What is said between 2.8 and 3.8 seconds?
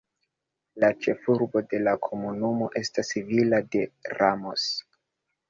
estas Villa